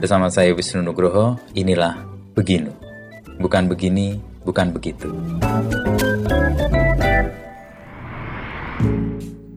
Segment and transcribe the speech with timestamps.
[0.00, 1.92] Bersama saya Wisnu Nugroho, inilah
[2.32, 2.72] Beginu.
[3.36, 4.16] Bukan begini,
[4.48, 5.12] bukan begitu.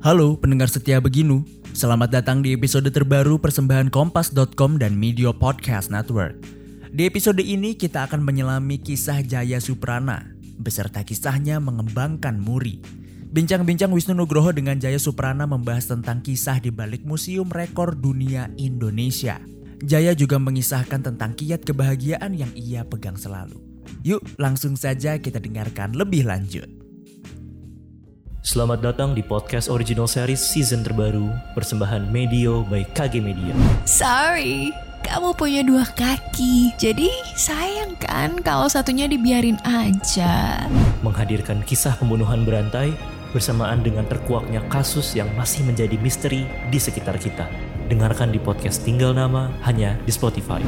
[0.03, 6.35] Halo pendengar setia Beginu, selamat datang di episode terbaru persembahan Kompas.com dan Media Podcast Network.
[6.91, 10.27] Di episode ini kita akan menyelami kisah Jaya Suprana,
[10.59, 12.83] beserta kisahnya mengembangkan Muri.
[13.31, 19.52] Bincang-bincang Wisnu Nugroho dengan Jaya Suprana membahas tentang kisah di balik Museum Rekor Dunia Indonesia.
[19.83, 23.59] Jaya juga mengisahkan tentang kiat kebahagiaan yang ia pegang selalu.
[24.07, 26.71] Yuk langsung saja kita dengarkan lebih lanjut.
[28.47, 33.51] Selamat datang di podcast original series season terbaru persembahan Medio by KG Media.
[33.83, 34.71] Sorry,
[35.03, 40.63] kamu punya dua kaki, jadi sayang kan kalau satunya dibiarin aja.
[41.03, 42.95] Menghadirkan kisah pembunuhan berantai
[43.35, 47.72] bersamaan dengan terkuaknya kasus yang masih menjadi misteri di sekitar kita.
[47.89, 50.63] Dengarkan di podcast Tinggal Nama hanya di Spotify.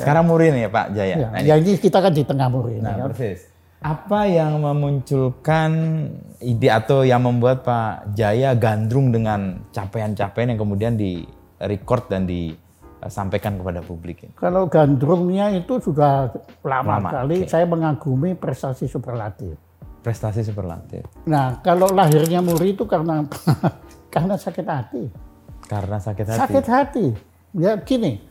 [0.00, 1.16] Sekarang Muri nih ya Pak Jaya.
[1.16, 2.84] Ya, Nah, ini- ya ini kita kan di tengah muri ini.
[2.84, 3.04] Nah, ya.
[3.04, 3.49] persis.
[3.80, 5.72] Apa yang memunculkan
[6.44, 11.24] ide atau yang membuat Pak Jaya gandrung dengan capaian-capaian yang kemudian di
[11.64, 14.36] record dan disampaikan kepada publik?
[14.36, 16.28] Kalau gandrungnya itu sudah
[16.60, 17.48] lama, Lama, sekali oke.
[17.48, 19.56] saya mengagumi prestasi superlatif.
[20.04, 21.08] Prestasi superlatif.
[21.24, 23.24] Nah, kalau lahirnya Muri itu karena
[24.12, 25.04] karena sakit hati.
[25.64, 26.40] Karena sakit hati.
[26.44, 27.06] Sakit hati.
[27.56, 28.29] Ya gini.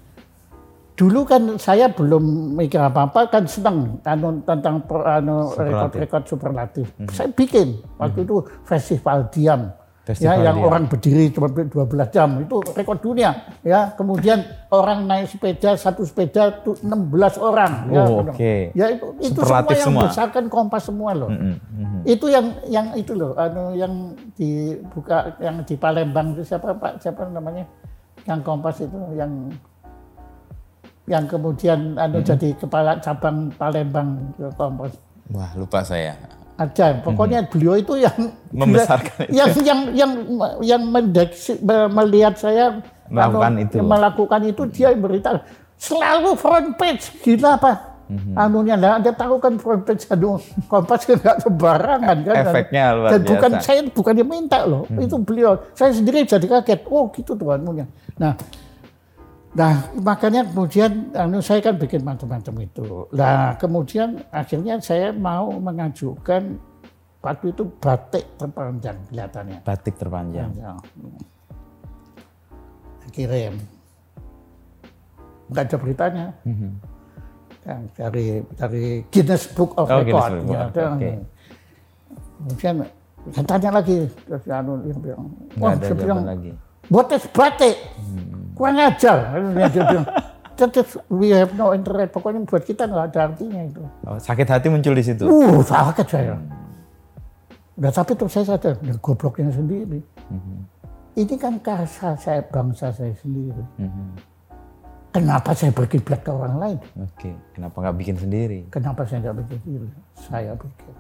[1.00, 2.20] Dulu kan saya belum
[2.54, 5.64] mikir apa-apa kan senang anu, tentang anu, Superlatif.
[5.96, 6.86] Rekod-rekod superlatif.
[7.08, 8.36] Saya bikin waktu itu
[8.68, 9.72] festival diam.
[10.04, 10.68] Festival ya, yang diam.
[10.68, 11.70] orang berdiri cuma 12
[12.10, 13.30] jam itu rekod dunia
[13.62, 14.42] ya kemudian
[14.74, 18.34] orang naik sepeda satu sepeda itu 16 orang ya, Oh, benar.
[18.34, 18.54] oke.
[18.74, 20.04] ya itu itu Superlatif semua yang semua.
[20.10, 22.00] besarkan kompas semua loh Mm, mm.
[22.10, 23.94] itu yang yang itu loh anu yang
[24.34, 27.70] dibuka yang di Palembang itu siapa Pak siapa namanya
[28.26, 29.30] yang kompas itu yang
[31.10, 34.94] yang kemudian anu jadi kepala cabang Palembang ke kompas
[35.28, 36.14] Wah, lupa saya.
[36.56, 38.14] ada pokoknya beliau itu yang
[38.52, 39.34] Membesarkan itu.
[39.34, 40.12] yang yang yang
[40.60, 42.78] yang mendeksi, me- melihat saya
[43.08, 43.76] Melakukan anu, itu.
[43.80, 45.42] melakukan itu dia berita
[45.76, 47.74] selalu front page gila apa
[48.06, 48.34] Mhm.
[48.34, 53.10] anunya nah, anda tahu kan front page anu kompas kan nggak sembarangan kan Efeknya luar
[53.12, 53.62] dan bukan biasa.
[53.64, 57.86] Saya bukan dia minta loh itu beliau saya sendiri jadi kaget oh gitu tuh anunya
[58.18, 58.34] nah
[59.50, 63.10] Nah, makanya kemudian anu saya kan bikin macam-macam itu.
[63.18, 66.54] Nah, kemudian akhirnya saya mau mengajukan
[67.20, 69.60] waktu itu batik terpanjang kelihatannya.
[69.66, 70.54] Batik terpanjang.
[70.54, 70.78] Ya.
[73.10, 73.58] Kirim.
[75.50, 76.26] Enggak ada beritanya.
[77.66, 80.46] Yang dari dari Guinness Book of Oh, Record.
[80.46, 81.10] Book, ya, oke.
[82.40, 82.76] Kemudian
[83.34, 83.98] saya tanya lagi,
[84.30, 85.28] terus anu dia bilang,
[85.58, 86.52] Nggak "Wah, ada saya bilang, lagi.
[87.34, 87.76] Batik.
[88.60, 89.18] Kurang ajar.
[90.60, 92.12] "That- we have no interest.
[92.12, 93.80] Pokoknya buat kita nggak ada artinya itu.
[94.04, 95.24] Oh, sakit hati muncul di situ.
[95.24, 96.36] Uh, sakit saya.
[97.80, 100.04] Nah, tapi terus saya sadar, ya gobloknya sendiri.
[101.16, 103.64] Ini kan karsa saya, bangsa saya sendiri.
[103.80, 104.20] Mhm.
[105.16, 106.78] Kenapa saya berkiblat ke orang lain?
[107.02, 108.60] Oke, kenapa nggak bikin sendiri?
[108.68, 109.88] Kenapa saya nggak bikin sendiri?
[110.14, 110.94] Saya bikin.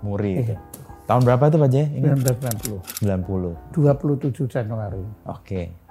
[0.00, 0.56] Muri itu.
[0.56, 0.58] Iya.
[1.04, 1.86] Tahun berapa tuh Pak Jaya?
[1.92, 3.52] Ini 1990, 90.
[3.76, 5.04] 27 Januari.
[5.28, 5.83] Oke.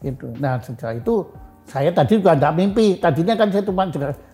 [0.00, 0.32] Itu.
[0.40, 1.28] Nah, sejak itu
[1.68, 2.86] saya tadi juga enggak mimpi.
[2.98, 3.84] Tadinya kan saya cuma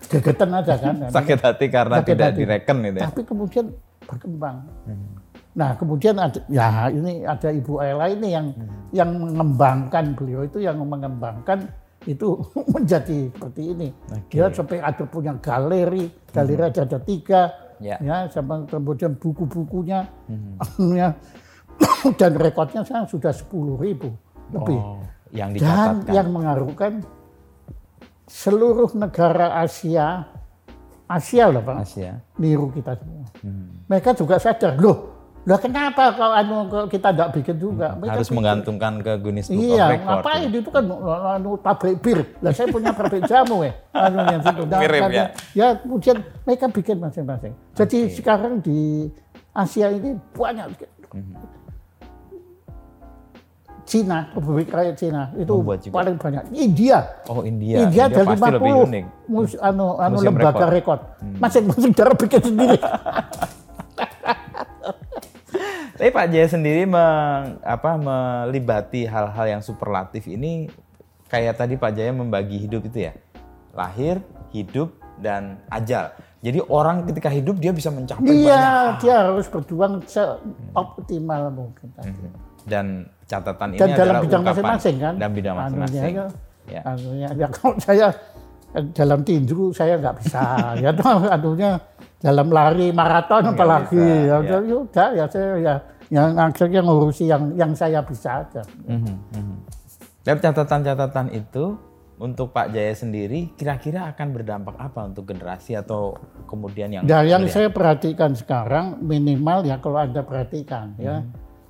[0.09, 0.95] gegetan aja kan.
[1.15, 2.39] Sakit hati karena Sakit tidak hati.
[2.41, 3.05] direken itu ya.
[3.11, 3.65] Tapi kemudian
[4.07, 4.57] berkembang.
[5.57, 8.47] Nah, kemudian ada ya ini ada Ibu Ella ini yang
[8.93, 11.65] yang mengembangkan beliau itu yang mengembangkan
[12.05, 12.37] itu
[12.73, 13.89] menjadi seperti ini.
[14.31, 17.41] Dia sampai ada punya galeri, galeri ada, ada tiga,
[17.77, 17.93] Ya.
[18.01, 20.09] ya, sama kemudian buku-bukunya,
[20.97, 21.13] ya.
[22.19, 24.09] dan rekodnya sekarang sudah 10 ribu
[24.49, 24.79] lebih.
[24.81, 24.97] Oh,
[25.29, 26.13] yang Dan dicatatkan.
[26.13, 26.91] yang mengharukan
[28.23, 30.27] seluruh negara Asia,
[31.05, 32.19] Asia loh Pak, Asia.
[32.35, 33.23] niru kita semua.
[33.39, 33.87] Hmm.
[33.87, 37.95] Mereka juga sadar, loh, lah kenapa kalau anu kita tidak bikin juga?
[37.95, 38.35] Mereka Harus bikin.
[38.35, 40.07] menggantungkan ke Guinness Book Iya, of Record.
[40.19, 40.83] ngapain itu kan
[41.31, 42.19] anu pabrik bir.
[42.37, 43.71] Lah saya punya pabrik jamu ya.
[43.93, 44.61] Anu yang situ.
[44.65, 45.25] Nah, Mirip karena- ya?
[45.55, 47.53] Ya kemudian mereka bikin masing-masing.
[47.73, 49.07] Jadi sekarang di
[49.53, 50.67] Asia ini banyak
[51.07, 51.33] Mhm.
[53.87, 56.43] Cina, Republik Rakyat Cina itu paling banyak.
[56.51, 57.87] India, Oh India.
[57.87, 59.03] India ada pasti lebih 50 unik.
[59.31, 60.99] mus, anu, anu Museum lembaga rekod.
[60.99, 61.31] Hmm.
[61.31, 61.39] rekod.
[61.39, 62.77] Masing-masing daerah bikin sendiri.
[65.97, 70.69] Tapi Pak Jaya sendiri meng- apa, melibati hal-hal yang superlatif ini
[71.25, 73.17] kayak tadi Pak Jaya membagi hidup itu ya.
[73.73, 76.13] Lahir, hidup, dan ajal.
[76.45, 82.13] Jadi orang ketika hidup dia bisa mencapai banyak Iya, dia harus berjuang seoptimal mungkin tadi.
[82.69, 85.13] Dan catatan ini Dan dalam adalah bidang masing-masing kan.
[85.19, 86.13] Dalam bidang masing-masing.
[86.15, 86.27] ya,
[86.67, 86.81] Ya.
[86.83, 88.07] anunya, ya kalau saya
[88.91, 90.43] dalam tinju saya nggak bisa.
[90.83, 90.91] ya
[91.31, 91.71] anunya
[92.19, 93.95] dalam lari maraton apalagi.
[93.95, 94.57] bisa, ya, ya.
[94.59, 95.75] ya udah ya saya ya
[96.07, 98.63] yang akhirnya ngurusi yang yang saya bisa aja.
[98.83, 99.55] Mhm, mhm.
[100.23, 101.79] Dari catatan-catatan itu
[102.17, 106.17] untuk Pak Jaya sendiri kira-kira akan berdampak apa untuk generasi atau
[106.49, 107.55] kemudian yang Dan yang melihat?
[107.55, 111.21] saya perhatikan sekarang minimal ya kalau anda perhatikan ya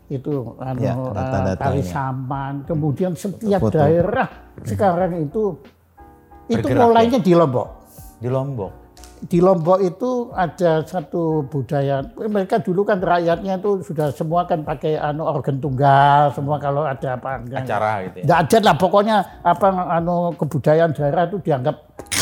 [0.07, 3.75] itu anu, Ya, eh, tali saman, kemudian setiap Foto.
[3.75, 4.27] daerah
[4.63, 5.59] sekarang itu
[6.47, 7.67] itu Bergerak, mulainya di Lombok.
[8.23, 8.73] di Lombok.
[9.17, 14.93] Di Lombok itu ada satu budaya mereka dulu kan rakyatnya itu sudah semua kan pakai
[14.93, 18.25] anu organ tunggal semua kalau ada apa acara gitu ya.
[18.29, 19.67] Nggak ada lah pokoknya apa
[19.97, 21.75] anu kebudayaan daerah itu dianggap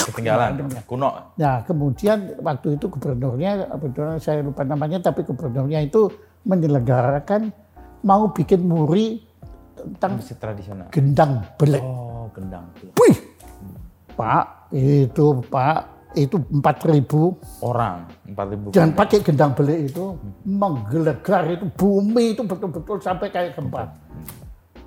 [0.06, 1.34] Ketinggalan, kuno.
[1.34, 6.14] Nah, kemudian waktu itu gubernurnya, kebetulan saya lupa namanya, tapi gubernurnya itu
[6.46, 7.50] menyelenggarakan
[8.06, 9.26] mau bikin muri
[9.74, 10.88] tentang Musik tradisional.
[10.94, 11.82] gendang belik.
[11.82, 12.70] Oh, gendang.
[13.02, 13.18] Wih,
[14.14, 15.80] Pak, itu Pak,
[16.16, 20.16] itu 4000 Orang 4000 dan pakai gendang belik itu
[20.48, 23.92] menggelegar itu bumi itu betul-betul sampai kayak gempa.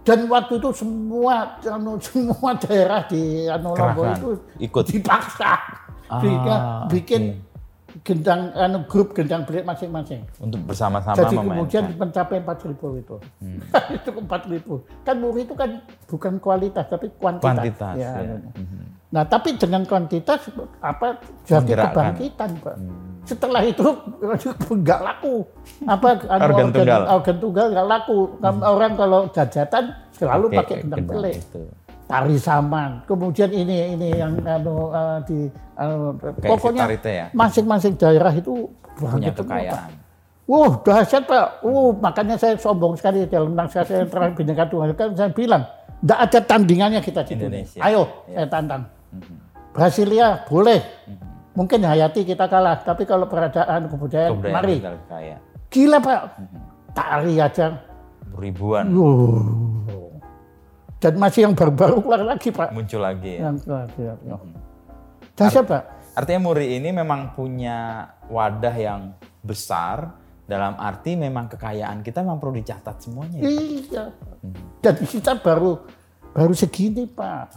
[0.08, 4.84] Dan waktu itu semua anu, semua daerah di anu Kerahkan, itu ikut.
[4.88, 5.52] dipaksa
[6.08, 6.96] Ah, sehingga oke.
[6.96, 7.44] bikin
[8.00, 10.20] gendang anu grup gendang belik masing-masing.
[10.38, 11.52] untuk bersama-sama Jadi memainkan.
[11.56, 13.16] kemudian mencapai 4000 itu.
[13.40, 13.58] Hmm.
[13.90, 15.04] itu 4000.
[15.04, 15.70] Kan muri itu kan
[16.04, 17.48] bukan kualitas tapi kuantitas.
[17.48, 18.36] Kuantitas, Ya, ya.
[18.36, 18.52] anu.
[19.08, 22.76] Nah, tapi dengan kuantitas apa jadi kebangkitan, Pak.
[22.76, 23.24] Hmm.
[23.24, 23.84] Setelah itu
[24.84, 25.48] nggak laku.
[25.84, 27.02] Apa anu, Organ tunggal.
[27.10, 28.18] organ tunggal nggak laku.
[28.60, 31.62] Orang kalau jajatan selalu pakai gendang itu.
[32.08, 33.04] Tari saman.
[33.04, 35.38] Kemudian ini ini yang anu eh, di
[35.76, 37.26] anu, Kayak pokoknya ya?
[37.36, 38.64] masing-masing daerah itu
[38.96, 39.92] Punya kekayaan.
[40.48, 41.60] Wah, dahsyat Pak.
[41.60, 45.68] Uh, makanya saya sombong sekali dalam nasihat saya terakhir Bhinneka Tunggal Ika, saya bilang,
[46.00, 47.60] tidak ada tandingannya kita di dunia.
[47.60, 47.80] Indonesia.
[47.84, 48.42] Ayo, Ya.
[48.42, 48.82] saya tantang.
[49.70, 50.80] Brasilia boleh.
[51.52, 54.76] Mungkin Hayati kita kalah, tapi kalau peradaan kebudayaan, Kebudayaan mari.
[55.04, 55.36] kaya.
[55.68, 56.20] Gila Pak.
[56.96, 57.66] Tari aja.
[58.32, 59.67] Ribuan Uh.
[60.98, 62.74] Dan masih yang baru-baru keluar lagi Pak.
[62.74, 63.50] muncul lagi ya.
[63.50, 64.00] Yang lagi.
[64.02, 64.14] ya.
[65.38, 65.82] Dahsyat Pak.
[66.18, 72.58] Artinya Muri ini memang punya wadah yang besar dalam arti memang kekayaan kita memang perlu
[72.58, 73.38] dicatat semuanya.
[73.38, 73.46] ya.
[73.46, 74.04] Iya.
[74.82, 75.78] Dan kita baru
[76.34, 77.54] baru segini Pak.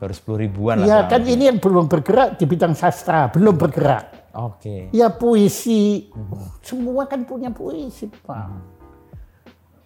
[0.00, 0.86] Baru 10 ribuan lah.
[0.88, 1.12] Iya sekarang.
[1.12, 4.32] kan ini yang belum bergerak di bidang sastra, belum bergerak.
[4.36, 4.92] Oke.
[4.92, 6.12] Ya puisi,
[6.60, 8.75] semua kan punya puisi Pak.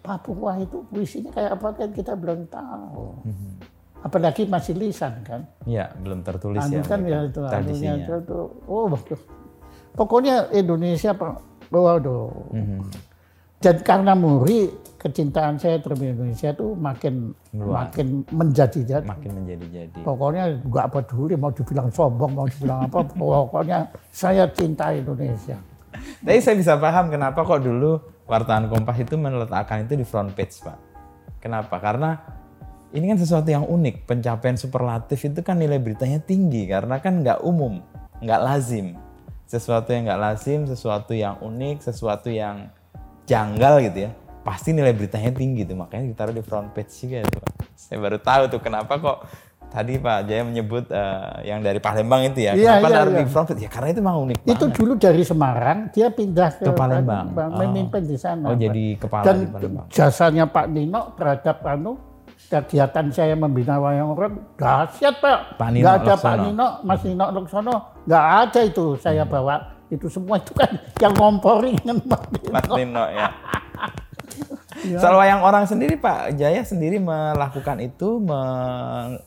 [0.01, 3.21] Papua itu puisinya kayak apa kan kita belum tahu.
[4.01, 5.45] Apalagi masih lisan kan.
[5.69, 6.83] Iya, belum tertulis Anu ya.
[6.83, 8.39] kan ya itu anunya itu, itu.
[8.65, 9.21] Oh, bagus.
[9.93, 11.33] Pokoknya Indonesia Pak.
[11.69, 12.33] Waduh.
[12.49, 12.81] Mhm.
[13.61, 17.73] Dan karena Muri, kecintaan saya terhadap Indonesia itu makin Meluas.
[17.77, 19.05] makin menjadi-jadi.
[19.05, 19.97] Makin menjadi-jadi.
[20.01, 25.61] Pokoknya nggak peduli mau dibilang sombong, mau dibilang apa, pokoknya saya cinta Indonesia.
[26.25, 30.61] Tapi saya bisa paham kenapa kok dulu wartawan Kompas itu meletakkan itu di front page,
[30.61, 30.77] Pak.
[31.41, 31.81] Kenapa?
[31.81, 32.17] Karena
[32.91, 34.05] ini kan sesuatu yang unik.
[34.07, 37.79] Pencapaian superlatif itu kan nilai beritanya tinggi karena kan nggak umum,
[38.19, 38.99] nggak lazim.
[39.47, 42.71] Sesuatu yang nggak lazim, sesuatu yang unik, sesuatu yang
[43.27, 44.11] janggal gitu ya.
[44.41, 47.39] Pasti nilai beritanya tinggi tuh, makanya ditaruh di front page juga itu.
[47.77, 49.17] Saya baru tahu tuh kenapa kok
[49.71, 52.51] tadi Pak Jaya menyebut eh, yang dari Palembang itu ya.
[52.53, 53.55] Iya, kenapa iya, naruh iya.
[53.55, 54.75] Ya karena itu memang unik Itu banget.
[54.75, 57.25] dulu dari Semarang, dia pindah ke, Ke Palembang.
[57.31, 57.55] Oh.
[57.55, 58.51] memimpin di sana.
[58.51, 58.59] Oh, Pak.
[58.59, 59.85] jadi kepala Dan di Palembang.
[59.87, 61.91] jasanya Pak Nino terhadap anu
[62.41, 65.39] kegiatan saya membina wayang orang dahsyat Pak.
[65.55, 66.43] Pak Nino Nggak ada Pak Laksono.
[66.43, 69.55] Nino, Mas Nino Laksono, nggak ada itu saya bawa.
[69.87, 72.51] Itu semua itu kan yang ngompori dengan Pak Nino.
[72.51, 73.27] Mas Nino ya.
[74.83, 74.97] Iya.
[75.03, 79.19] Soal wayang orang sendiri Pak Jaya sendiri melakukan itu, me-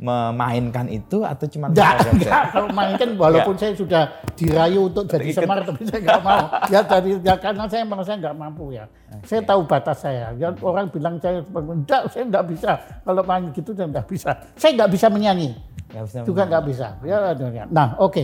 [0.00, 2.24] memainkan itu atau cuma Enggak, enggak.
[2.24, 2.48] saya?
[2.48, 4.02] Kalau main kan walaupun saya sudah
[4.32, 6.44] dirayu untuk jadi semar, tapi saya enggak mau.
[6.72, 8.88] Ya dari ya, karena saya merasa enggak mampu ya.
[9.28, 10.32] Saya tahu batas saya.
[10.40, 12.80] Ya, orang bilang saya enggak, saya enggak bisa.
[13.04, 14.30] Kalau main gitu saya enggak bisa.
[14.56, 15.48] Saya enggak bisa menyanyi.
[15.92, 16.86] Nggak bisa Juga enggak bisa.
[17.04, 17.64] Ya.
[17.68, 18.22] Nah, oke.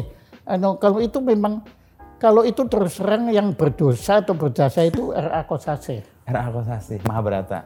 [0.48, 1.60] Anu, kalau itu memang
[2.16, 5.44] kalau itu terus terang yang berdosa atau berjasa itu R.A.
[5.44, 6.16] Kosase.
[6.26, 7.62] Era Akosasi, Mahabharata.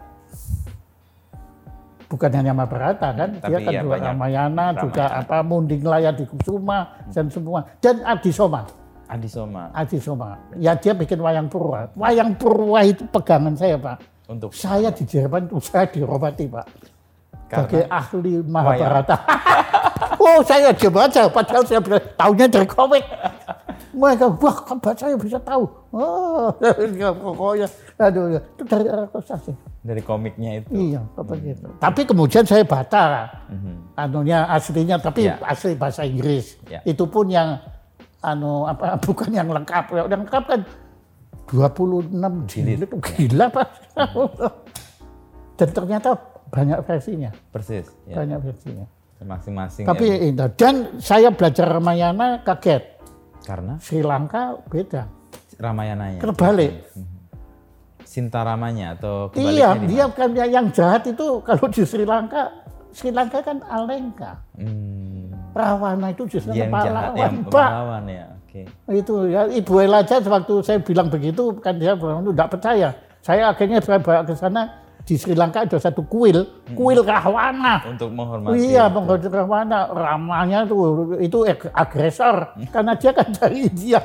[2.10, 4.10] Bukan hanya Mahabharata kan, dia Tapi kan ya juga banyak.
[4.10, 8.66] Ramayana, juga apa Munding Laya di Kusuma dan semua dan Adi Soma.
[9.06, 10.34] Adi Soma Adi Soma.
[10.58, 11.86] Ya dia bikin wayang purwa.
[11.94, 14.26] Wayang purwa itu pegangan saya Pak.
[14.30, 16.66] untuk Saya di Jerman itu saya dirobati Pak.
[17.50, 19.16] sebagai ahli Mahabharata.
[20.22, 21.82] oh saya aja baca, padahal saya
[22.14, 23.02] tahunya dari komik.
[23.90, 25.66] Mereka, wah kan baca ya bisa tahu.
[25.90, 27.66] Oh, ya, pokoknya,
[27.98, 28.40] aduh, ya.
[28.54, 28.86] itu dari
[29.50, 29.56] sih.
[29.90, 30.70] Dari komiknya itu.
[30.70, 31.66] Iya, apa gitu.
[31.82, 33.26] Tapi kemudian saya baca
[33.98, 35.34] anunya aslinya, tapi Ya.
[35.42, 36.62] asli bahasa Inggris.
[36.70, 36.78] Ya.
[36.86, 37.58] Itu pun yang
[38.22, 39.90] anu apa bukan yang lengkap.
[39.90, 40.60] Yang lengkap kan
[41.50, 43.68] 26 jilid itu gila Pak.
[45.58, 46.14] Dan ternyata
[46.54, 47.90] banyak versinya, Persis.
[48.06, 48.22] Ya.
[48.22, 48.86] banyak versinya.
[49.20, 49.84] Masing-masing.
[49.90, 50.16] Tapi ya.
[50.30, 53.02] itu dan saya belajar Ramayana kaget.
[53.42, 55.10] Karena Sri Lanka beda.
[55.58, 56.22] Ramayananya.
[56.22, 56.86] Terbalik.
[58.10, 62.50] Sintaramanya atau Iya, kebaliknya di dia kan yang jahat itu kalau di Sri Lanka,
[62.90, 64.42] Sri Lanka kan Alengka.
[64.58, 68.26] Hmm, Rawana itu justru yang jahat, pahlawan, yang pahlawan ya.
[68.42, 68.66] Oke.
[68.90, 72.88] Itu ya Ibu Ella aja waktu saya bilang begitu kan dia bilang itu tidak percaya.
[73.22, 74.62] Saya akhirnya saya bawa ke sana
[75.06, 77.86] di Sri Lanka ada satu kuil, kuil Rahwana.
[77.86, 78.58] Untuk menghormati.
[78.58, 79.86] Iya, menghormati Rahwana.
[79.86, 84.02] Ramanya tuh itu ag- agresor karena dia kan dari India.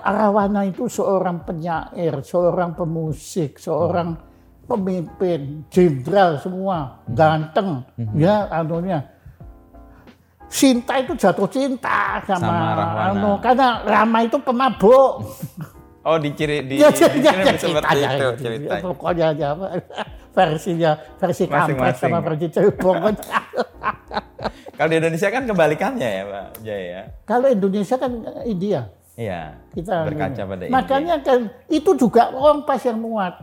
[0.00, 4.14] Rahwana itu seorang penyair, seorang pemusik, seorang
[4.64, 7.82] pemimpin, jenderal semua, ganteng,
[8.14, 9.02] ya anunya.
[10.46, 13.10] Sinta itu jatuh cinta sama, Sama Rahwana.
[13.10, 15.10] anu, karena Rama itu pemabuk.
[16.04, 18.82] Oh, diciri di, Ya, di ya, sini ya, seperti ceritanya itu ceritanya.
[18.84, 19.66] Pokoknya aja apa,
[20.36, 22.96] versinya, versi kampret sama versi cebong.
[24.76, 26.84] Kalau di Indonesia kan kebalikannya ya, Pak Jaya.
[26.84, 27.02] ya?
[27.24, 28.92] Kalau Indonesia kan India.
[29.14, 29.54] Iya.
[29.70, 30.74] Kita berkaca pada India.
[30.74, 33.34] Makanya kan itu juga kompas yang muat.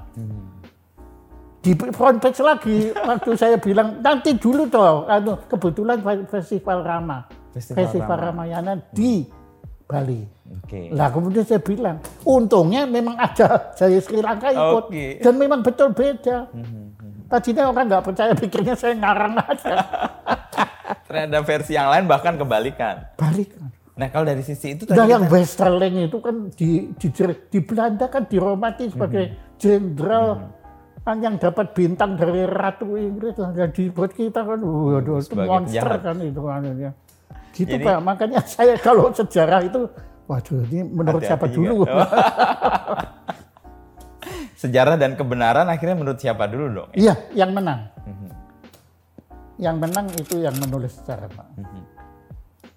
[1.61, 7.77] Di front page lagi waktu saya bilang nanti dulu toh, anu, kebetulan festival Rama, Festival
[7.85, 8.49] festival, Rama.
[8.49, 9.29] Ramayana di
[9.85, 10.25] Bali.
[10.57, 10.89] Oke.
[10.91, 15.21] Lah kemudian saya bilang, untungnya memang ada saya Sri Lanka ikut Oke.
[15.21, 16.49] dan memang betul beda.
[17.29, 19.75] Tadinya orang nggak percaya pikirnya saya ngarang aja.
[21.07, 23.05] Ternyata versi yang lain bahkan kebalikan.
[23.15, 23.60] Balik.
[23.91, 27.07] Nah, kalau dari sisi itu tadi Nah yang kita- Westerling itu kan di, di,
[27.45, 29.35] di Belanda kan dihormati sebagai Mhm.
[29.57, 30.27] jenderal
[31.01, 33.35] kan yang dapat bintang dari Ratu Inggris.
[33.35, 35.99] Dan dibuat kita kan, waduh itu Sebagai monster penjahat.
[36.01, 36.91] kan itu anunya.
[37.51, 39.91] Gitu Jadi- Pak, makanya saya kalau sejarah itu,
[40.25, 41.83] waduh ini menurut siapa Hati-hati dulu?
[41.83, 41.91] juga.
[44.55, 46.89] sejarah dan kebenaran akhirnya menurut siapa dulu dong?
[46.93, 47.89] Iya, yang menang.
[47.99, 48.29] Mhm.
[49.57, 51.47] Yang menang itu yang menulis sejarah Pak.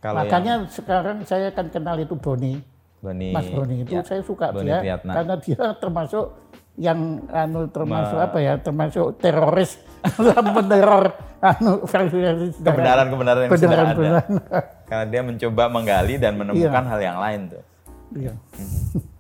[0.05, 2.61] Kalau Makanya sekarang saya kan kenal itu Boni.
[2.61, 2.61] yang
[3.01, 5.13] Boni, Mas Boni itu ya, saya suka Boni dia Priyatna.
[5.13, 6.25] karena dia termasuk
[6.75, 9.81] yang anu termasuk apa ya termasuk teroris
[10.57, 12.21] meneror anu versi
[12.61, 13.95] kebenaran-kebenaran yang sudah Kebenaran- ada.
[13.95, 14.25] kebenaran.
[14.85, 17.63] Karena dia mencoba menggali dan menemukan hal yang lain tuh.
[18.15, 18.33] Iya.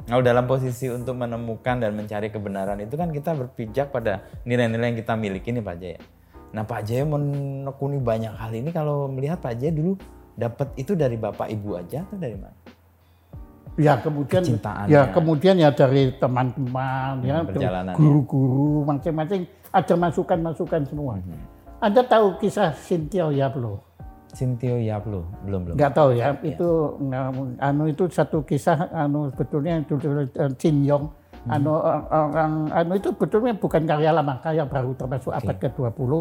[0.04, 4.98] Nah, dalam posisi untuk menemukan dan mencari kebenaran itu kan kita berpijak pada nilai-nilai yang
[5.00, 6.00] kita miliki nih Pak Jaya.
[6.52, 9.96] Nah Pak Jaya menekuni banyak hal ini kalau melihat Pak Jaya dulu
[10.34, 12.56] dapat itu dari bapak ibu aja atau dari mana?
[13.74, 14.42] Ya kemudian
[14.86, 17.42] ya kemudian ya dari teman-teman ya
[17.98, 21.18] guru-guru macam-macam ada masukan-masukan semua.
[21.18, 21.42] Hmm.
[21.82, 23.82] Anda tahu kisah Cynthia Yablo?
[24.34, 25.74] Sintio Yaplo belum belum.
[25.78, 31.06] Nggak tahu ya, itu nggak- anu itu satu kisah anu sebetulnya itu eh, Jin Yong
[31.44, 31.76] anu
[32.08, 36.12] orang anu itu betulnya bukan karya lama, karya baru termasuk abad ke-20.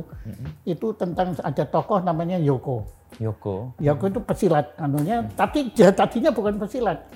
[0.67, 2.83] Itu tentang ada tokoh namanya Yoko.
[3.21, 3.77] Yoko.
[3.77, 7.07] Yoko itu pesilat anunya, tapi dia tadinya bukan pesilat.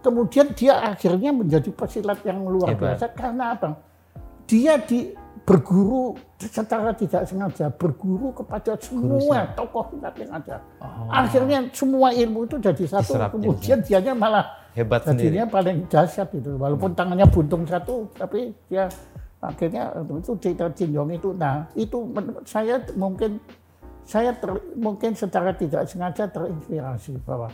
[0.00, 2.96] Kemudian dia akhirnya menjadi pesilat yang luar Hebat.
[2.96, 3.76] biasa karena apa?
[4.46, 10.62] Dia di berguru secara tidak sengaja berguru kepada semua tokoh yang ada.
[11.10, 13.16] Akhirnya semua ilmu itu jadi satu.
[13.16, 15.34] Diserap Kemudian dianya malah Hebat sendiri.
[15.34, 16.54] jadinya paling dahsyat itu.
[16.54, 18.86] Walaupun tangannya buntung satu, tapi dia
[19.40, 21.32] akhirnya itu cerita Jinjong itu.
[21.34, 23.40] Nah itu menurut saya mungkin
[24.04, 27.48] saya ter- mungkin secara tidak sengaja terinspirasi bahwa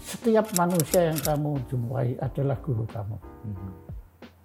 [0.00, 3.16] setiap manusia yang kamu jumpai adalah guru kamu.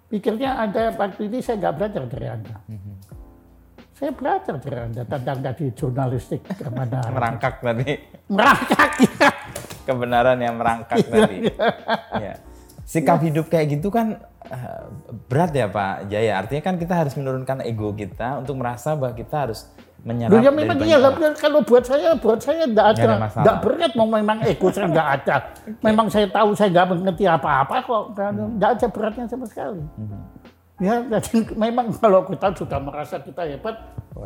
[0.06, 2.56] Pikirnya Anda waktu ini saya nggak belajar dari Anda.
[3.96, 6.44] Saya belajar dari Anda tentang tadi jurnalistik.
[7.16, 7.96] Merangkak tadi.
[8.28, 9.28] Merangkak ya.
[9.86, 11.46] Kebenaran yang merangkak tadi.
[12.18, 12.34] ya.
[12.82, 14.82] Sikap hidup kayak gitu kan eh,
[15.26, 16.42] berat ya Pak Jaya.
[16.42, 19.70] Artinya kan kita harus menurunkan ego kita untuk merasa bahwa kita harus
[20.06, 21.34] menyerap ya memang iya orang.
[21.34, 25.08] kalau buat saya, buat saya enggak Nggak ada enggak berat, mau memang ego saya enggak
[25.18, 25.36] ada.
[25.82, 28.54] Memang saya tahu saya enggak mengerti apa-apa kok, Hmm.
[28.54, 29.82] enggak ada beratnya sama sekali.
[30.76, 33.80] Ya, jadi memang kalau kita sudah merasa kita hebat,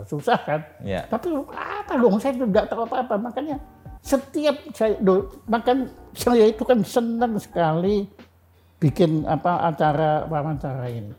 [0.05, 0.61] susah kan.
[0.85, 1.07] Ya.
[1.09, 3.57] Tapi apa dong, saya enggak tahu apa-apa, makanya
[4.01, 8.09] setiap saya, loh, makan saya itu kan senang sekali
[8.81, 11.13] bikin apa acara wawancara ini.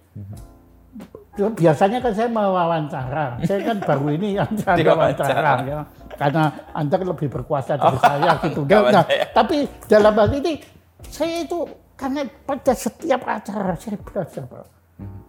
[1.37, 4.91] Biasanya kan saya mau wawancara, saya kan baru ini yang Diwawancara.
[4.99, 5.79] wawancara, ya.
[6.19, 6.43] karena
[6.75, 8.61] anda kan lebih berkuasa dari Oh, saya gitu.
[8.95, 10.59] Nah, tapi dalam hal ini
[11.07, 11.63] saya itu
[11.95, 14.65] karena pada setiap acara saya belajar Pak.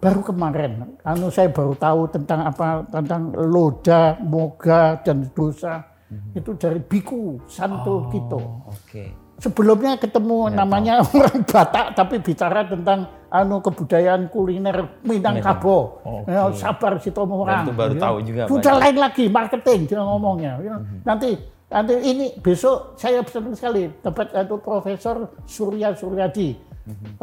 [0.03, 5.92] Baru kemarin, anu saya baru tahu tentang apa tentang loda, moga dan dosa
[6.33, 8.41] itu dari biku Santo Kito.
[8.69, 9.05] Oke.
[9.41, 15.99] Sebelumnya ketemu namanya orang Batak tapi bicara tentang anu kebudayaan kuliner Minangkabau.
[16.05, 16.31] Oke.
[16.31, 20.61] Ya, sabar Sitomo Dan itu baru tahu juga, Sudah lain lagi marketing dia ngomongnya.
[20.61, 20.75] ya.
[21.03, 21.35] Nanti
[21.73, 26.49] nanti ini besok saya senang sekali dapat itu Profesor Surya Suryadi.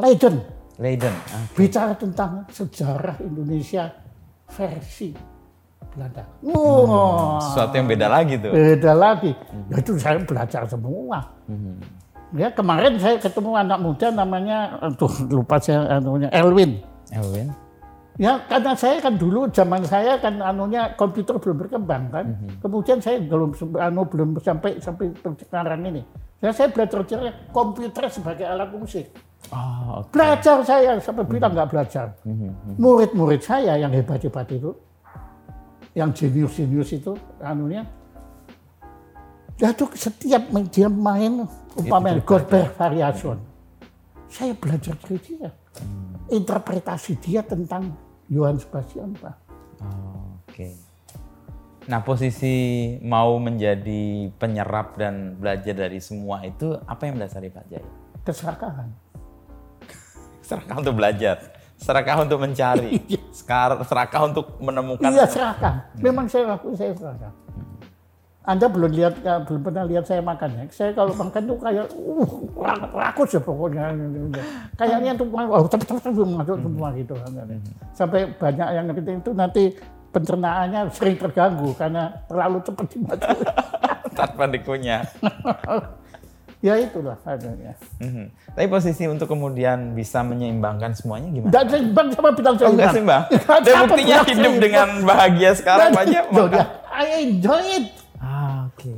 [0.00, 1.12] Legend Leiden.
[1.12, 3.92] Ah, bicara tentang sejarah Indonesia
[4.48, 5.12] versi
[5.90, 6.22] Belanda.
[6.46, 8.52] Wah, sesuatu yang beda lagi tuh.
[8.54, 9.32] beda lagi.
[9.70, 11.18] Ya itu saya belajar semua.
[12.30, 16.78] Ya kemarin saya ketemu anak muda namanya, aduh lupa saya anunya Elwin.
[17.10, 17.50] Elwin.
[18.20, 22.26] Ya karena saya kan dulu zaman saya kan anunya komputer belum berkembang kan.
[22.60, 26.04] Kemudian saya belum anu belum sampai sampai sekarang ini.
[26.38, 29.10] Ya saya belajar belajar komputer sebagai alat musik.
[29.50, 30.12] Oh, oke.
[30.12, 32.12] Belajar saya sampai bilang nggak belajar.
[32.76, 34.76] Murid-murid saya yang hebat-hebat itu,
[35.94, 37.82] yang jenius-jenius itu, anunya,
[39.58, 41.44] ya tuh setiap dia main
[41.76, 43.38] umpamanya Goldberg Variation,
[44.30, 45.50] saya belajar dari dia.
[46.30, 47.90] Interpretasi dia tentang
[48.30, 49.34] Johann Sebastian Bach.
[49.82, 50.90] Oh, Oke.
[51.90, 57.90] Nah, posisi mau menjadi penyerap dan belajar dari semua itu apa yang mendasari Pak Jaya?
[58.22, 58.88] Keserakahan.
[60.46, 63.00] Serakah untuk belajar, serakah untuk mencari,
[63.38, 65.08] sekar- serakah untuk menemukan.
[65.08, 65.88] Iya serakah.
[65.96, 67.32] Memang saya laku saya serakah.
[68.40, 70.64] Anda belum lihat, eh, belum pernah lihat saya makan ya.
[70.72, 73.92] Saya kalau makan tuh kayak, uh, rak- rakus ya pokoknya.
[74.80, 75.28] Kayaknya tuh,
[75.68, 77.14] cepet cepet belum masuk semua gitu.
[77.92, 79.64] Sampai banyak yang ngerti itu nanti
[80.10, 83.38] pencernaannya sering terganggu karena terlalu cepat dimasukin.
[84.18, 85.02] tanpa dikunyah.
[86.60, 87.72] ya itulah adanya.
[87.98, 88.28] Mhm.
[88.52, 91.50] Tapi posisi untuk kemudian bisa menyeimbangkan semuanya gimana?
[91.50, 93.22] Tidak seimbang sama bilang Oh, enggak seimbang.
[93.26, 93.64] seimbang.
[93.64, 94.56] Dan buktinya hidup seimbang?
[94.60, 97.86] dengan bahagia sekarang Dan maka- dia, I enjoy it.
[98.16, 98.92] Ah, oke.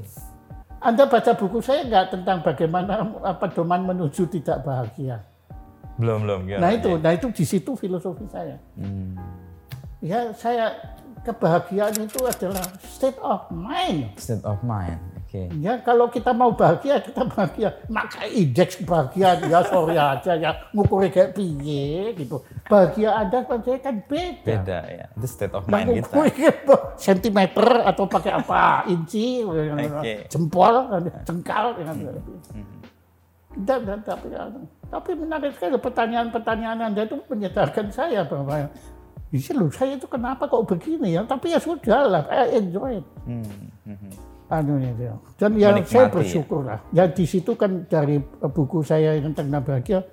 [0.83, 5.23] Anda baca buku saya nggak tentang bagaimana apa pedoman menuju tidak bahagia.
[5.95, 6.41] Belum, belum.
[6.45, 8.59] gimana, Nah itu, nah itu di situ filosofi saya.
[8.75, 9.15] Hmm.
[10.03, 10.75] Ya saya
[11.23, 14.11] kebahagiaan itu adalah state of mind.
[14.19, 14.99] State of mind.
[15.33, 15.49] Oke.
[15.65, 17.73] Ya kalau kita mau bahagia kita bahagia.
[17.89, 22.45] Maka indeks kebahagiaan ya sorry aja ya ngukurnya kayak piye gitu.
[22.69, 24.45] Bahagia Anda sama saya kan beda.
[24.45, 25.07] Beda ya.
[25.17, 25.97] Itu state of Nah, mind kita.
[26.05, 26.51] ngukurnya
[27.01, 28.85] sentimeter atau pakai apa?
[28.93, 30.29] Inci, Oke.
[30.29, 30.75] jempol,
[31.25, 31.81] jengkal.
[31.81, 31.93] ya.
[33.57, 34.29] Dan, dan, tapi,
[34.93, 38.69] tapi menarik sekali pertanyaan-pertanyaan Anda itu menyadarkan saya bahwa
[39.33, 41.25] Iya loh, saya itu kenapa kok begini ya?
[41.25, 43.07] Tapi ya sudah lah, I enjoy it.
[43.25, 44.32] Hmm, hmm.
[44.53, 45.17] Anunya dia.
[45.41, 46.13] Dan ya Menikmati saya ya.
[46.13, 46.81] bersyukur lah.
[46.93, 50.05] Ya di situ kan dari buku saya yang tentang bahagia,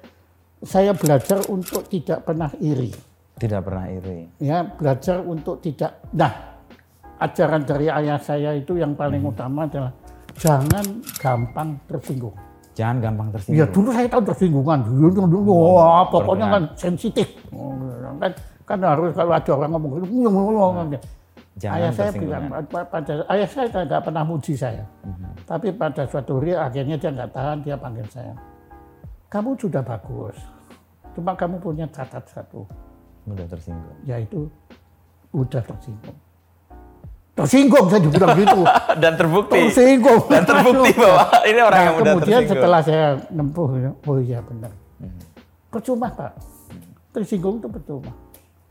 [0.64, 2.96] saya belajar untuk tidak pernah iri.
[3.36, 4.32] Tidak pernah iri.
[4.40, 6.00] Ya, belajar untuk tidak.
[6.12, 6.32] Nah,
[7.18, 9.32] ajaran dari ayah saya itu yang paling Hmm.
[9.32, 9.92] utama adalah
[10.36, 10.84] jangan
[11.16, 12.36] gampang tersinggung.
[12.72, 13.72] Jangan gampang Ya tersinggung.
[13.76, 17.76] dulu saya tahu tersinggungan, dulu dulu, dulu, wah pokoknya kan sensitif, Oh,
[18.20, 18.32] kan
[18.64, 21.19] kan harus kalau ada orang ngomong "Ngomong, ngomong, ngomong."
[21.60, 25.44] Jangan ayah saya bilang pa- pada ayah saya tidak pernah muji saya, Mhm.
[25.44, 28.32] tapi pada suatu hari akhirnya dia nggak tahan dia panggil saya,
[29.28, 30.40] kamu sudah bagus,
[31.14, 32.64] cuma kamu punya catat satu,
[33.24, 33.98] Mudah tersinggung.
[34.04, 34.48] yaitu
[35.30, 36.16] udah tersinggung.
[37.36, 38.62] Tersinggung saya dibilang gitu.
[39.02, 39.60] Dan terbukti.
[39.66, 40.28] Tersinggung.
[40.28, 42.52] Dan terbukti bahwa ini orang Nah, yang mudah kemudian tersinggung.
[42.58, 44.72] setelah saya nempuh, ya, oh iya benar.
[44.98, 45.20] Mhm.
[45.70, 46.32] Percuma Pak.
[47.10, 48.12] Tersinggung itu percuma.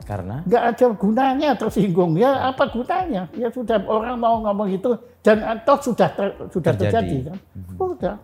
[0.09, 2.17] Karena Nggak ada gunanya tersinggung.
[2.17, 3.29] Ya apa gunanya?
[3.37, 6.89] Ya sudah orang mau ngomong itu dan atau sudah ter- sudah Terjadi.
[6.89, 7.37] terjadi, kan.
[7.77, 8.15] Sudah.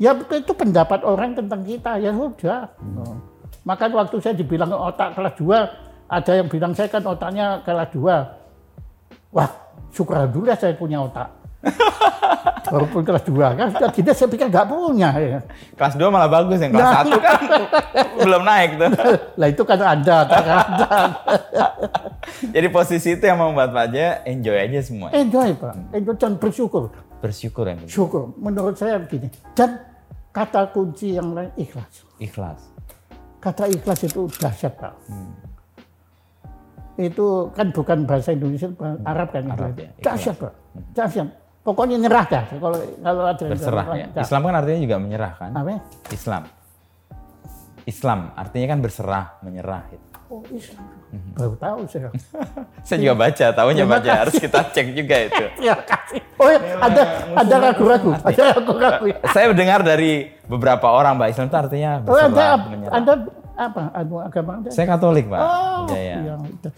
[0.00, 2.00] Ya itu pendapat orang tentang kita.
[2.00, 2.72] Ya sudah.
[2.96, 3.20] Oh.
[3.68, 9.36] Maka waktu saya dibilang otak kelas 2, ada yang bilang saya kan otaknya kelas 2.
[9.36, 9.50] Wah,
[9.92, 11.28] syukur alhamdulillah saya punya otak.
[12.72, 15.10] Walaupun kelas 2 kan, tidak saya pikir nggak punya.
[15.12, 15.40] Ya.
[15.74, 17.02] kelas 2 malah bagus yang kelas Nah.
[17.02, 17.40] 1 kan
[18.24, 18.90] belum naik tuh.
[19.40, 20.88] Lah itu kan Anda, otak Anda.
[22.46, 25.08] Jadi posisi itu yang membuat Pak Jaya enjoy aja semua.
[25.10, 26.94] Enjoy Pak, enjoy dan bersyukur.
[27.20, 27.74] Bersyukur ya.
[27.84, 29.28] Syukur, menurut saya begini.
[29.52, 29.76] Dan
[30.30, 32.06] kata kunci yang lain ikhlas.
[32.16, 32.60] Ikhlas.
[33.36, 34.94] Kata ikhlas itu dahsyat Pak.
[36.96, 39.44] Itu kan bukan bahasa Indonesia, bahasa Arab kan.
[39.48, 39.82] Arab itu.
[39.84, 39.90] ya.
[40.00, 40.52] Dahsyat Pak,
[40.92, 41.28] dahsyat.
[41.60, 42.44] Pokoknya nyerah dah.
[42.48, 44.22] Kalau kalau ada Berserah bilang, ya.
[44.24, 45.50] Islam kan artinya juga menyerah kan?
[45.52, 45.76] Apa?
[46.08, 46.42] Islam.
[47.84, 49.82] Islam artinya kan berserah, menyerah.
[49.90, 50.04] gitu.
[50.30, 50.86] Oh, Islam.
[51.34, 52.06] Baru tahu saya.
[52.86, 54.10] Saya juga baca, tahunya Terima baca.
[54.14, 55.44] Harus kita cek juga itu.
[55.58, 56.20] Terima kasih.
[56.38, 57.02] Oh, ya, ada
[57.34, 59.04] ada ragu-ragu, ada ragu-ragu.
[59.28, 62.92] Saya mendengar dari beberapa orang, Pak Islam itu artinya Oh, ada berserah, menyerah.
[62.94, 63.12] ada
[63.58, 63.82] apa?
[64.24, 64.68] Agama Anda?
[64.70, 65.40] Saya Katolik, Pak.
[65.40, 66.14] Oh, Jaya.
[66.16, 66.34] iya.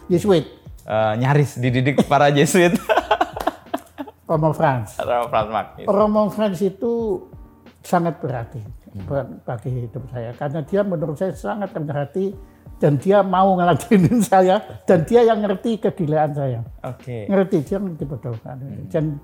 [0.09, 0.45] Yesuit,
[0.83, 2.73] Eh, nyaris dididik para Jesuit.
[4.33, 4.97] Romo Franz.
[4.97, 5.69] Atau Franz Mark.
[5.77, 5.87] gitu.
[5.87, 6.93] Romo Franz itu
[7.83, 8.63] sangat berarti
[9.03, 12.31] buat- bagi hidup saya karena dia menurut saya sangat rendah hati
[12.77, 17.27] dan dia mau ngeladenin saya dan dia yang ngerti kegilaan saya Oke.
[17.27, 18.35] ngerti dia ngerti betul
[18.87, 19.19] dan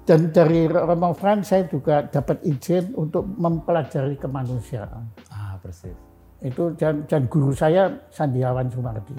[0.00, 5.94] dan dari Romo Franz saya juga dapat izin untuk mempelajari kemanusiaan Ah, persis.
[6.40, 9.12] itu dan, dan guru saya Sandiawan Sumardi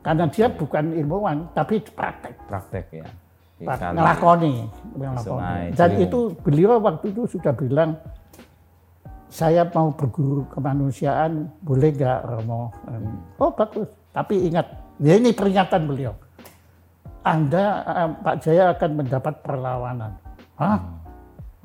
[0.00, 3.08] karena dia bukan ilmuwan tapi praktek Praktek ya.
[3.58, 4.54] Ngelakoni,
[5.74, 7.98] Dan itu beliau waktu itu sudah bilang,
[9.28, 12.70] saya mau berguru kemanusiaan, boleh nggak Romo?
[13.42, 14.66] Oh bagus, tapi ingat,
[15.02, 16.14] ya ini peringatan beliau.
[17.26, 17.82] Anda,
[18.22, 20.16] Pak Jaya akan mendapat perlawanan.
[20.54, 20.78] Hah?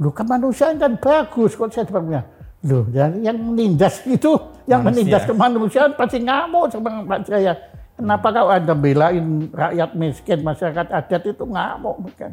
[0.02, 2.26] Lu kemanusiaan kan bagus, kok saya bilang,
[2.64, 5.04] Loh, yang, yang menindas itu, yang Manusia.
[5.04, 7.54] menindas kemanusiaan pasti ngamuk sama Pak Jaya.
[7.94, 11.96] Kenapa kau Anda belain rakyat miskin, masyarakat adat itu ngamuk?
[12.10, 12.32] Bukan?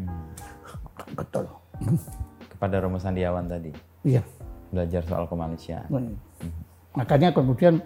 [1.19, 1.45] Betul.
[2.49, 3.73] Kepada Romo Sandiawan tadi.
[4.05, 4.25] Iya.
[4.73, 5.89] Belajar soal kemanusiaan.
[5.93, 6.17] Hmm.
[6.97, 7.79] Makanya kemudian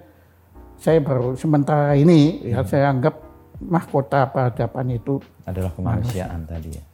[0.79, 3.15] saya baru sementara ini ya saya anggap
[3.63, 6.85] mahkota peradaban itu Adalah kemanusiaan tadi ya.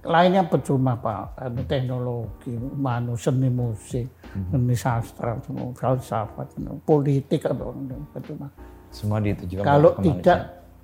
[0.00, 6.56] lainnya percuma Pak, anu teknologi, manu, seni musik, seni sastra, semua filsafat,
[6.88, 7.76] politik atau
[8.08, 8.48] percuma.
[8.90, 10.38] Semua ditujukan Kalau pada tidak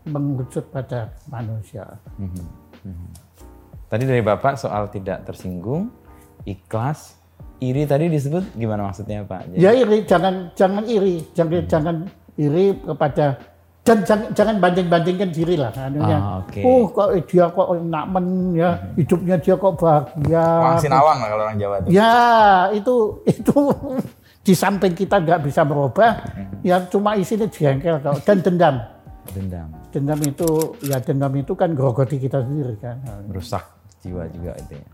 [0.05, 1.85] mengerucut pada manusia.
[3.87, 5.91] Tadi dari Bapak soal tidak tersinggung,
[6.43, 7.19] ikhlas,
[7.59, 9.51] iri tadi disebut gimana maksudnya Pak?
[9.51, 11.97] Jadi- Ya iri, jangan jangan iri, jangan jangan
[12.35, 13.39] iri kepada
[13.87, 15.71] dan jangan, jangan banding-bandingkan diri lah.
[15.79, 16.19] Anunya.
[16.19, 16.59] Ah, oke.
[16.59, 18.27] Oh kok dia kok nakmen
[18.59, 20.43] ya, hidupnya dia kok bahagia.
[20.43, 21.91] Wang Sinawang lah kalau orang Jawa tuh.
[21.95, 22.15] Ya
[22.75, 22.95] itu
[23.31, 23.55] itu
[24.47, 26.23] di samping kita nggak bisa merubah,
[26.63, 28.77] ya cuma isinya jengkel kok dan dendam.
[29.27, 30.47] Dendam, Dendam itu
[30.81, 33.03] ya dendam itu kan grogoti kita sendiri kan.
[33.27, 33.67] merusak
[33.99, 34.87] jiwa juga itu ya.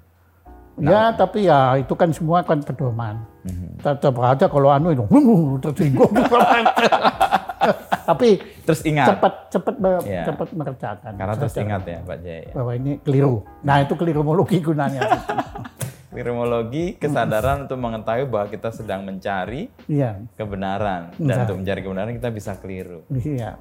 [0.80, 3.20] Ya tapi ya itu kan semua kan pedoman.
[3.44, 3.84] Mhm.
[3.84, 5.04] Tetap aja kalau anu itu
[5.60, 6.08] tersinggung.
[8.02, 10.24] tapi Terus ingat, cepat cepat Ya.
[10.24, 11.12] cepat mengerjakan.
[11.14, 12.50] karena terus ingat ya Pak Jaya.
[12.50, 13.44] bahwa ini keliru.
[13.60, 15.02] Nah itu kelirumologi gunanya.
[16.12, 22.28] Wirmologi kesadaran untuk mengetahui bahwa kita sedang mencari Iya, kebenaran dan untuk mencari kebenaran kita
[22.28, 23.00] bisa keliru.
[23.10, 23.56] iya.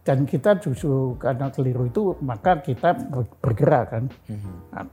[0.00, 4.04] Dan kita justru karena keliru itu maka kita ber- bergerak kan,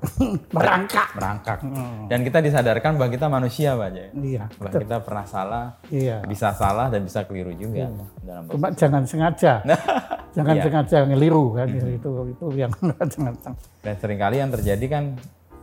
[0.52, 1.08] merangkak.
[1.16, 1.58] Merangkak.
[2.06, 4.10] Dan kita disadarkan bahwa kita manusia Pak Jaya.
[4.14, 6.20] Iya, Bahwa kita pernah salah, iya.
[6.22, 7.88] bisa salah dan bisa keliru juga
[8.20, 9.64] dalam Cuma jangan sengaja,
[10.36, 10.64] jangan Iya.
[10.66, 11.88] sengaja ngeliru kan itu
[12.28, 12.72] itu yang
[13.14, 13.34] jangan.
[13.80, 15.04] Dan sering kali yang terjadi kan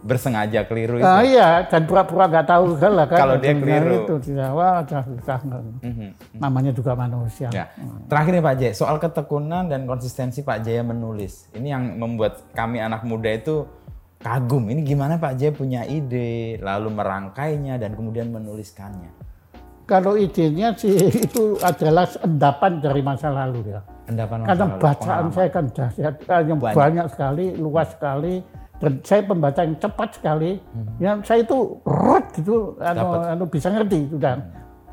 [0.05, 1.09] bersengaja keliru itu.
[1.09, 3.19] Ah, iya, dan pura-pura nggak tahu segala kan.
[3.25, 4.05] Kalau dia keliru.
[4.05, 5.38] Itu dia, wah, sudah, sudah,
[6.37, 7.49] namanya juga manusia.
[7.49, 7.73] Ya.
[8.07, 11.49] Terakhir nih Pak Jaya, soal ketekunan dan konsistensi Pak Jaya menulis.
[11.57, 13.64] Ini yang membuat kami anak muda itu
[14.21, 14.69] kagum.
[14.69, 19.25] Ini gimana Pak Jaya punya ide, lalu merangkainya dan kemudian menuliskannya.
[19.85, 20.97] Kalau idenya sih
[21.29, 23.81] itu adalah endapan dari masa lalu ya.
[24.09, 26.77] Endapan masa Karena lalu, bacaan saya kan dahsyat, eh, Banyak.
[26.77, 27.07] banyak.
[27.12, 28.40] sekali, luas sekali,
[28.76, 30.58] dan saya pembaca yang cepat sekali.
[30.96, 33.14] Yang saya itu rot gitu, anu, Hmm.
[33.16, 33.32] Hmm.
[33.32, 34.34] anu, bisa ngerti sudah.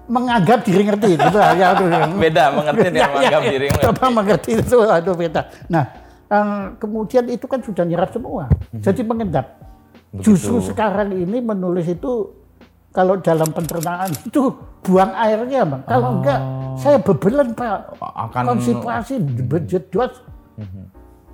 [0.05, 3.49] Menganggap diri ngerti, gitu lah, ya, itu yang- Beda mengerti dan Ya, ya, menganggap ya.
[3.49, 5.41] diri Coba mengerti itu, aduh beda.
[5.67, 5.83] Nah,
[6.27, 9.45] eh, kemudian itu kan sudah nyerap semua, jadi mengendap.
[9.47, 9.69] Hmm.
[10.13, 10.35] Begitu.
[10.35, 12.35] Justru sekarang ini menulis itu
[12.91, 15.81] kalau dalam pencernaan itu buang airnya, bang.
[15.85, 16.39] Kalau enggak,
[16.75, 17.95] saya bebelan pak.
[17.95, 18.11] Oh.
[18.19, 20.11] Akan- konsentrasi berjedot.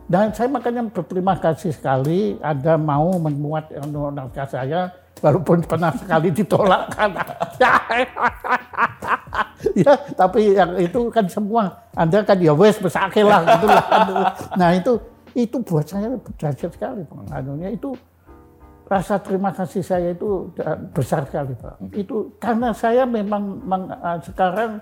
[0.07, 3.75] Dan saya makanya berterima kasih sekali Anda mau memuat
[4.15, 4.87] naskah saya
[5.19, 7.21] walaupun pernah sekali ditolak karena
[9.75, 13.85] ya tapi yang itu kan semua Anda kan ya wes besake lah gitu lah.
[14.55, 14.95] Nah itu
[15.35, 17.03] itu buat saya berdasar sekali.
[17.33, 17.91] Anunya itu
[18.87, 21.75] rasa terima kasih saya itu da- besar sekali Pak.
[21.91, 24.79] Itu karena saya memang meng- eh, sekarang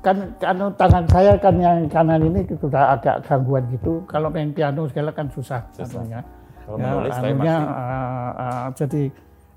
[0.00, 4.00] kan kan tangan saya kan yang kanan ini sudah agak gangguan gitu.
[4.08, 5.60] Kalau main piano segala kan susah.
[5.76, 6.20] anunya.
[6.64, 9.02] Kalau menulis anunya, pasti- eh, eh, jadi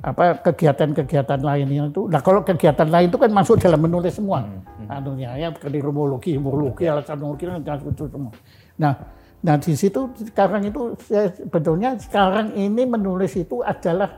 [0.03, 2.11] apa kegiatan-kegiatan lainnya itu.
[2.11, 4.43] Nah kalau kegiatan lain itu kan masuk dalam menulis semua.
[4.91, 8.35] Anunya ya keliruologi, murologi, alasan murologi dan itu semua.
[8.75, 8.93] Nah,
[9.39, 14.11] nah di situ sekarang itu saya sebetulnya sekarang ini menulis itu adalah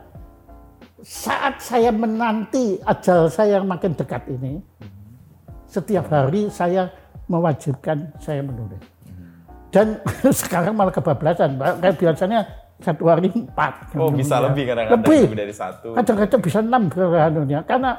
[1.06, 4.58] saat saya menanti ajal saya yang makin dekat ini,
[5.76, 6.88] setiap hari saya
[7.28, 8.80] mewajibkan saya menulis.
[9.70, 10.00] Dan
[10.46, 11.60] sekarang malah kebablasan.
[11.60, 12.40] Kayak biasanya
[12.80, 13.92] satu hari empat.
[14.00, 14.48] Oh bisa Ya.
[14.48, 15.22] lebih kadang-kadang Lebih.
[15.28, 15.88] lebih dari satu.
[15.96, 17.60] Kadang-kadang bisa enam anunya.
[17.68, 17.92] Karena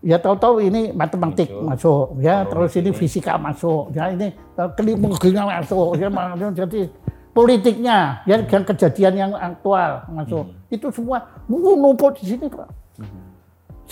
[0.00, 6.08] ya tahu-tahu ini matematik masuk, ya terus ini fisika masuk, ya ini klimatologinya masuk, ya
[6.56, 6.88] jadi
[7.30, 10.50] politiknya, ya yang kejadian yang aktual masuk.
[10.72, 12.68] Itu semua numpuk di sini, Pak.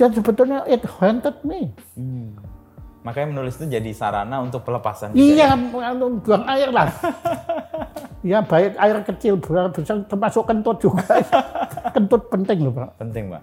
[0.01, 1.75] Dan sebetulnya it haunted me.
[3.01, 5.13] Makanya menulis itu jadi sarana untuk pelepasan.
[5.13, 5.89] juga Iya, ya.
[5.89, 6.89] anu, buang air lah.
[8.27, 11.05] ya baik air kecil, buang besar, termasuk kentut juga.
[11.95, 12.89] kentut penting loh, Pak.
[12.99, 13.43] Penting, Pak.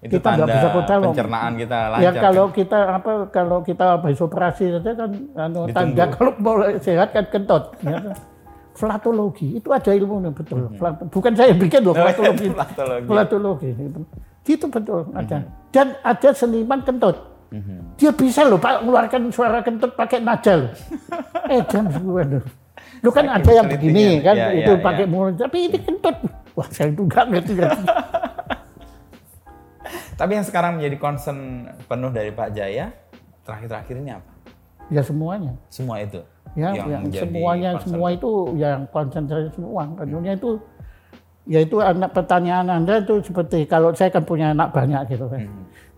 [0.00, 1.00] Itu Kita nggak tanda bisa kontrol.
[1.06, 2.00] pencernaan kita lancar.
[2.02, 2.56] Ya kalau kan?
[2.56, 5.76] kita apa kalau kita habis operasi saja kan anu, Ditunggu.
[5.76, 7.64] tanda kalau mau sehat kan kentut.
[7.80, 8.00] Ya.
[8.00, 8.16] kan.
[8.70, 10.72] Flatologi itu ada ilmunya betul.
[10.72, 12.00] Flat- bukan saya yang bikin loh Hmm.
[12.00, 12.46] Oh, iya, flatologi.
[12.48, 13.06] flatologi.
[13.06, 13.68] Flatologi.
[13.74, 14.00] Itu.
[14.46, 15.36] Itu betul ada.
[15.68, 17.16] Dan ada seniman kentut.
[17.50, 17.98] Mhm.
[17.98, 20.70] Dia bisa loh Pak mengeluarkan suara kentut pakai najal.
[21.52, 22.42] eh jam sepuluh.
[23.00, 25.10] Lu kan Saking ada yang begini kan Ya, itu ya, pakai ya.
[25.10, 26.16] mulut tapi ini kentut.
[26.54, 27.52] Wah saya itu nggak ngerti.
[27.58, 27.84] ngerti.
[30.20, 32.92] Tapi yang sekarang menjadi concern penuh dari Pak Jaya
[33.40, 34.30] terakhir-terakhir ini apa?
[34.90, 35.54] ya semuanya.
[35.70, 36.20] Semua itu.
[36.58, 37.86] ya yang, menjadi semuanya concern.
[37.94, 40.50] semua itu yang konsentrasi semua tentunya itu
[41.46, 45.46] yaitu anak pertanyaan anda itu seperti kalau saya kan punya anak banyak gitu kan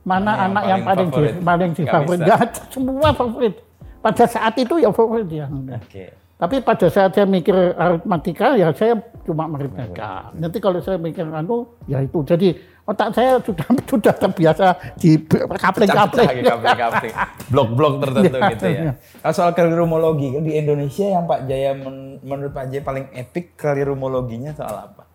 [0.02, 1.34] mana Mana yang anak yang paling paling favorit?
[1.40, 1.98] paling di bisa.
[2.18, 3.54] Nggak ada, semua favorit
[3.98, 6.04] pada saat itu ya favorit ya Oke.
[6.36, 11.70] tapi pada saat saya mikir aritmatika ya saya cuma aritmatika nanti kalau saya mikir anu
[11.86, 12.50] ya itu jadi
[12.82, 15.14] otak saya sudah sudah terbiasa di
[15.54, 17.14] kapling-kapling.
[17.46, 18.92] Blok-blok tertentu Iya, gitu ya.
[19.20, 23.54] Kalau soal kelirumologi, kan di Indonesia yang Pak Jaya men- menurut Pak Jaya paling epic
[23.54, 25.06] kelirumologinya soal apa?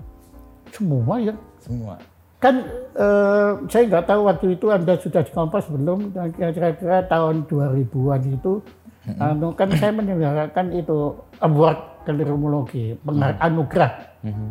[0.70, 2.00] semua ya Semua.
[2.48, 2.64] Kan
[2.96, 8.64] eh, saya nggak tahu waktu itu Anda sudah di Kompas belum, kira-kira tahun 2000-an itu,
[9.20, 11.12] anu, kan saya menyelenggarakan itu
[11.44, 13.92] award kelirumologi, penghargaan anugerah.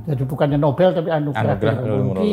[0.04, 2.32] Jadi bukannya Nobel tapi anugerah, Anugerah kelirumologi.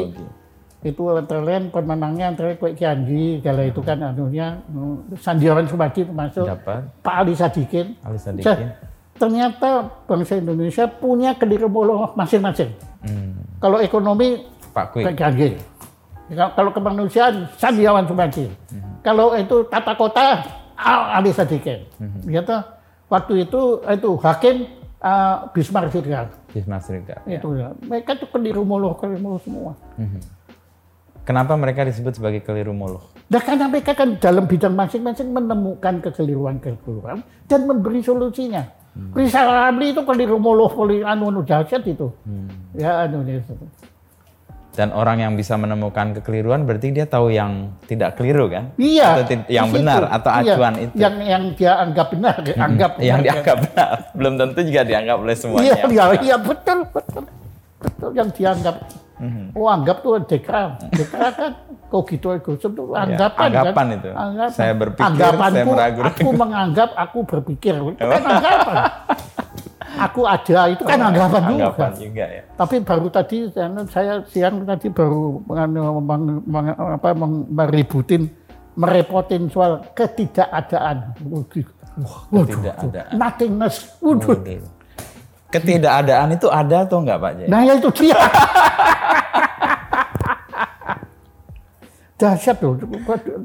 [0.83, 1.39] Itu antara
[1.71, 6.91] pemenangnya antara Kwek Kianji, kala itu kan anunya, hmm, Sandiawan Sumadi termasuk, Dapat.
[6.99, 7.95] Pak Ali Sadikin.
[8.03, 8.43] Ali Sadikin.
[8.43, 12.73] Saya- Ternyata bangsa Indonesia punya kelirumolog masing-masing.
[13.05, 13.39] Hmm.
[13.61, 14.41] Kalau ekonomi
[14.73, 15.13] Pak Kwik.
[15.13, 15.41] PKG.
[16.33, 18.49] Ya, Kalau kemanusiaan, Sandiawan Sumadi.
[19.05, 20.41] Kalau itu tata kota,
[20.73, 21.85] Al- Ali Sadikin.
[22.25, 22.63] Ya toh,
[23.11, 24.65] waktu itu itu hakim
[25.03, 26.31] uh, Bismarck Siregar.
[26.49, 27.21] Bisma Serikat.
[27.25, 27.37] ya.
[27.37, 27.73] Itu ya.
[27.85, 29.73] Mereka itu kelirumolog, kelirumolog semua.
[31.23, 32.99] Kenapa mereka disebut sebagai kelirumolog?
[33.31, 38.67] Nah karena mereka kan dalam bidang masing-masing menemukan kekeliruan-kekeliruan dan memberi solusinya.
[39.17, 42.13] Rizal Ramli itu kelirumolog, kelirumolog anu, anu dahsyat itu.
[42.77, 43.55] Ya anu itu.
[44.73, 48.73] Dan orang yang bisa menemukan kekeliruan berarti dia tahu yang tidak keliru kan?
[48.73, 49.21] Iya.
[49.21, 49.77] Atau yang di situ.
[49.77, 50.95] benar atau Iya, acuan itu.
[50.97, 53.25] Yang yang dia anggap benar, anggap yang benar.
[53.29, 53.89] dianggap benar.
[54.11, 55.73] Belum tentu juga dianggap oleh Iya, semuanya.
[55.87, 57.23] iya, iya betul, betul.
[57.77, 58.75] Betul yang dianggap.
[59.13, 59.45] Mhm.
[59.53, 60.73] Oh, anggap tuh dekra.
[60.89, 61.51] Dekra kan
[61.85, 63.95] kok gitu egoisme tuh anggapan, Iya, anggapan kan?
[63.95, 64.09] itu.
[64.11, 64.57] Anggapan.
[64.57, 66.17] Saya berpikir, Anggapanku, saya meragu-ragu.
[66.17, 67.73] Aku menganggap, aku berpikir.
[67.77, 68.75] Itu kan anggapan.
[69.93, 71.69] Aku ada, itu kan anggapan juga.
[71.69, 72.41] Anggapan juga ya.
[72.57, 73.37] Tapi baru tadi
[73.87, 78.25] saya- siang tadi baru meng- meng- apa, meng- meributin,
[78.73, 81.13] merepotin soal ketidakadaan.
[81.21, 81.67] Waduh,
[82.33, 83.11] Ketidakadaan.
[83.13, 83.75] nothingness.
[84.01, 84.33] Waduh.
[84.33, 84.65] Waduh.
[85.53, 87.47] Ketidakadaan itu ada atau enggak Pak Jaya?
[87.53, 88.17] Nah ya itu dia.
[92.17, 92.81] Dahsyat loh,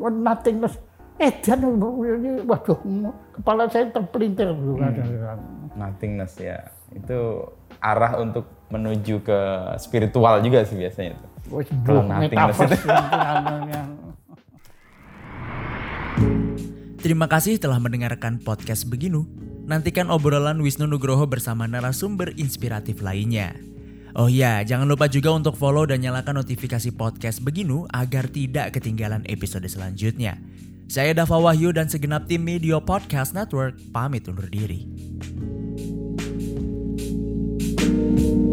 [0.08, 0.80] nothingness.
[1.18, 1.60] Eh, dan
[2.46, 2.78] waduh,
[3.34, 4.48] kepala saya terpelintir.
[5.78, 6.66] Nothingness ya.
[6.90, 7.46] Itu
[7.78, 9.38] arah untuk menuju ke
[9.78, 11.26] spiritual juga sih biasanya itu.
[11.86, 12.76] Kalau nothingness itu.
[12.84, 13.96] yang-
[16.98, 19.22] Terima kasih telah mendengarkan podcast Beginu.
[19.70, 23.54] Nantikan obrolan Wisnu Nugroho bersama narasumber inspiratif lainnya.
[24.18, 29.22] Oh ya, jangan lupa juga untuk follow dan nyalakan notifikasi podcast Beginu agar tidak ketinggalan
[29.30, 30.40] episode selanjutnya.
[30.88, 34.88] Saya Dava Wahyu dan segenap tim Media Podcast Network pamit undur diri.
[37.88, 38.47] you